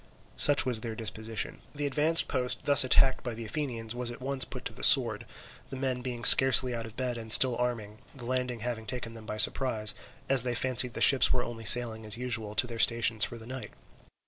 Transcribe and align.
Such 0.35 0.65
was 0.65 0.81
their 0.81 0.95
disposition. 0.95 1.59
The 1.75 1.85
advanced 1.85 2.27
post 2.27 2.65
thus 2.65 2.83
attacked 2.83 3.23
by 3.23 3.35
the 3.35 3.45
Athenians 3.45 3.93
was 3.93 4.09
at 4.09 4.19
once 4.19 4.45
put 4.45 4.65
to 4.65 4.73
the 4.73 4.81
sword, 4.81 5.27
the 5.69 5.75
men 5.75 6.01
being 6.01 6.23
scarcely 6.23 6.73
out 6.73 6.87
of 6.87 6.95
bed 6.97 7.19
and 7.19 7.31
still 7.31 7.55
arming, 7.57 7.99
the 8.15 8.25
landing 8.25 8.61
having 8.61 8.87
taken 8.87 9.13
them 9.13 9.27
by 9.27 9.37
surprise, 9.37 9.93
as 10.27 10.41
they 10.41 10.55
fancied 10.55 10.95
the 10.95 11.01
ships 11.01 11.31
were 11.31 11.43
only 11.43 11.65
sailing 11.65 12.03
as 12.03 12.17
usual 12.17 12.55
to 12.55 12.65
their 12.65 12.79
stations 12.79 13.23
for 13.25 13.37
the 13.37 13.45
night. 13.45 13.73